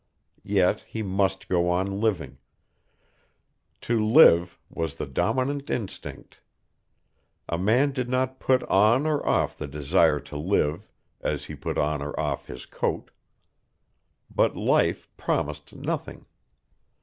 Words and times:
Yet 0.49 0.79
he 0.87 1.03
must 1.03 1.47
go 1.47 1.69
on 1.69 2.01
living. 2.01 2.39
To 3.81 4.03
live 4.03 4.57
was 4.67 4.95
the 4.95 5.05
dominant 5.05 5.69
instinct. 5.69 6.41
A 7.47 7.59
man 7.59 7.91
did 7.91 8.09
not 8.09 8.39
put 8.39 8.63
on 8.63 9.05
or 9.05 9.23
off 9.23 9.55
the 9.59 9.67
desire 9.67 10.19
to 10.19 10.37
live 10.37 10.87
as 11.19 11.45
he 11.45 11.53
put 11.53 11.77
on 11.77 12.01
or 12.01 12.19
off 12.19 12.47
his 12.47 12.65
coat. 12.65 13.11
But 14.33 14.57
life 14.57 15.07
promised 15.17 15.75
nothing. 15.75 16.25